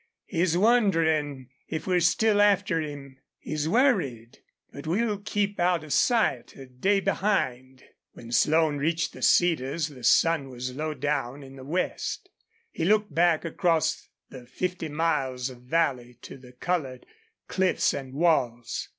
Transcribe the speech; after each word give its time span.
He's 0.25 0.57
wonderin' 0.57 1.49
if 1.67 1.85
we're 1.85 1.99
still 1.99 2.41
after 2.41 2.81
him. 2.81 3.19
He's 3.37 3.69
worried.... 3.69 4.39
But 4.73 4.87
we'll 4.87 5.19
keep 5.19 5.59
out 5.59 5.83
of 5.83 5.93
sight 5.93 6.55
a 6.55 6.65
day 6.65 6.99
behind." 6.99 7.83
When 8.13 8.31
Slone 8.31 8.79
reached 8.79 9.13
the 9.13 9.21
cedars 9.21 9.89
the 9.89 10.03
sun 10.03 10.49
was 10.49 10.73
low 10.75 10.95
down 10.95 11.43
in 11.43 11.55
the 11.55 11.63
west. 11.63 12.29
He 12.71 12.83
looked 12.83 13.13
back 13.13 13.45
across 13.45 14.09
the 14.31 14.47
fifty 14.47 14.89
miles 14.89 15.51
of 15.51 15.61
valley 15.61 16.17
to 16.23 16.35
the 16.35 16.53
colored 16.53 17.05
cliffs 17.47 17.93
and 17.93 18.15
walls. 18.15 18.89